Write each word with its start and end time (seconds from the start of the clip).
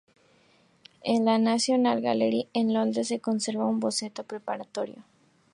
En 1.03 1.25
la 1.25 1.37
National 1.37 2.01
Gallery 2.01 2.47
de 2.55 2.63
Londres 2.73 3.09
se 3.09 3.19
conserva 3.19 3.67
un 3.67 3.79
boceto 3.79 4.23
preparatorio. 4.23 5.03